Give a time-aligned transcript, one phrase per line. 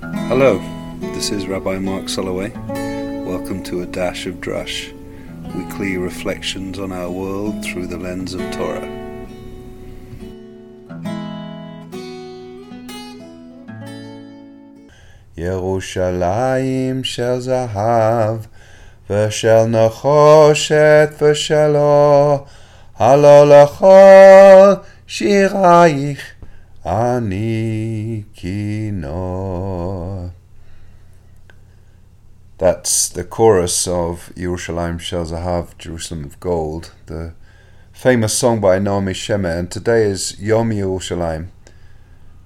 [0.00, 0.58] Hello,
[1.00, 2.54] this is Rabbi Marc Soloway.
[3.26, 4.92] Welcome to A Dash of Drush,
[5.56, 8.86] weekly reflections on our world through the lens of Torah.
[15.36, 18.46] Yerushalayim shel zahav,
[19.10, 22.44] ושל נחושת ושלו,
[22.98, 24.74] הלא לכל
[26.88, 30.30] Ani Kinor.
[32.56, 37.34] That's the chorus of Yerushalayim Shel Zahav, Jerusalem of Gold, the
[37.92, 39.58] famous song by Naomi Shemer.
[39.58, 41.48] And today is Yom Yerushalayim,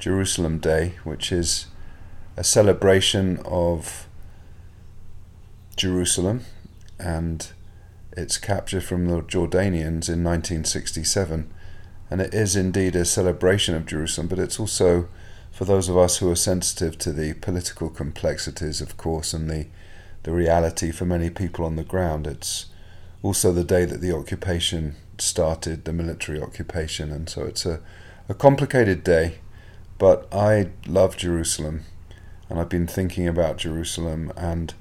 [0.01, 1.67] Jerusalem Day, which is
[2.37, 4.09] a celebration of
[5.77, 6.41] Jerusalem
[6.99, 7.47] and
[8.17, 11.49] it's capture from the Jordanians in 1967.
[12.13, 15.09] And it is indeed a celebration of Jerusalem, but it's also
[15.51, 19.69] for those of us who are sensitive to the political complexities, of course, and the
[20.25, 22.27] the reality for many people on the ground.
[22.27, 22.67] It's
[23.23, 27.81] also the day that the occupation started, the military occupation, and so it's a,
[28.29, 29.39] a complicated day.
[29.97, 31.85] But I love Jerusalem,
[32.51, 34.75] and I've been thinking about Jerusalem, and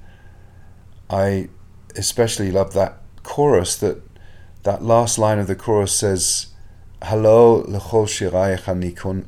[1.08, 1.48] I
[1.96, 4.02] especially love that chorus that
[4.64, 6.51] that last line of the chorus says,
[7.06, 8.06] Hello, lechol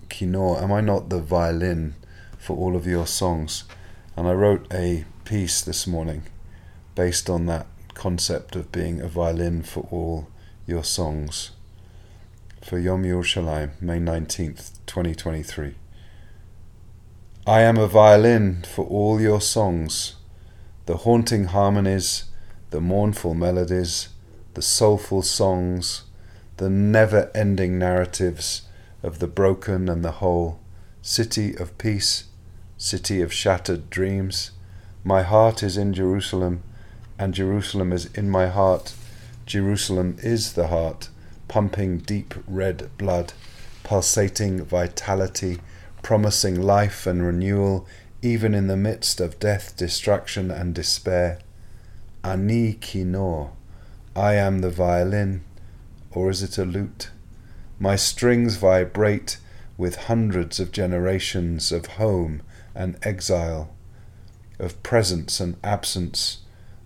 [0.09, 0.63] kinor.
[0.63, 1.97] Am I not the violin
[2.39, 3.65] for all of your songs?
[4.17, 6.23] And I wrote a piece this morning
[6.95, 10.29] based on that concept of being a violin for all
[10.69, 11.51] your songs.
[12.63, 15.75] For Yom Yerushalayim, May 19th, 2023.
[17.45, 20.15] I am a violin for all your songs,
[20.87, 22.27] the haunting harmonies,
[22.71, 24.11] the mournful melodies,
[24.55, 26.05] the soulful songs,
[26.57, 28.63] the never ending narratives
[29.03, 30.61] of the broken and the whole,
[31.03, 32.25] city of peace,
[32.77, 34.53] city of shattered dreams
[35.07, 36.63] my heart is in Jerusalem,
[37.19, 38.95] and Jerusalem is in my heart.
[39.45, 41.11] Jerusalem is the heart,
[41.47, 43.35] pumping deep red blood,
[43.83, 45.61] pulsating vitality,
[46.03, 47.87] promising life and renewal,
[48.23, 51.39] even in the midst of death, destruction, and despair.
[52.25, 53.51] Ani kinor,
[54.17, 55.45] I am the violin,
[56.15, 57.11] or is it a lute?
[57.79, 59.39] My strings vibrate
[59.77, 62.43] with hundreds of generations of home
[62.75, 63.75] and exile
[64.59, 66.39] of presence and absence,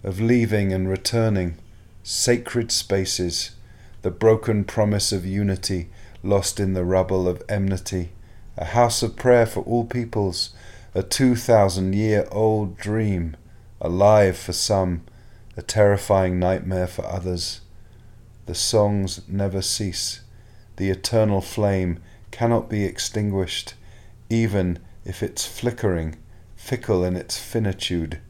[0.03, 1.57] of leaving and returning,
[2.03, 3.53] sacred spaces,
[4.03, 5.91] the broken promise of unity
[6.23, 8.11] lost in the rubble of enmity,
[8.57, 10.51] a house of prayer for all peoples,
[10.95, 13.37] a two thousand year old dream,
[13.81, 15.03] alive for some,
[15.57, 17.61] a terrifying nightmare for others.
[18.49, 20.23] The songs never cease.
[20.77, 22.01] The eternal flame
[22.31, 23.75] cannot be extinguished,
[24.31, 26.17] even if its flickering
[26.57, 28.21] fickle in its finitude,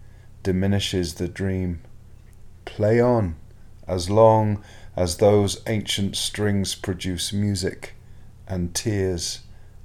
[0.43, 1.83] diminishes the dream.
[2.65, 3.37] Play on,
[3.87, 4.61] as long
[4.97, 7.95] as those ancient strings produce music
[8.49, 9.43] and tears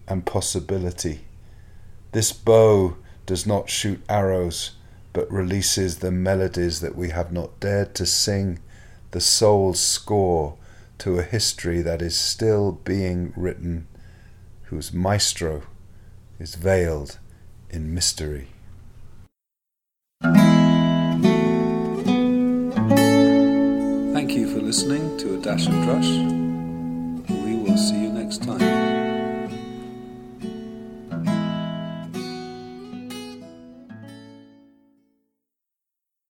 [0.08, 1.26] and possibility.
[2.12, 4.72] This bow does not shoot arrows,
[5.14, 8.58] but releases the melodies that we have not dared to sing,
[9.13, 10.57] the soul's score
[10.97, 13.88] to a history that is still being written,
[14.63, 15.62] whose maestro
[16.40, 17.19] is veiled
[17.69, 18.47] in mystery.
[24.13, 26.09] Thank you for listening to A Dash of Drush.
[27.29, 28.83] We will see you next time.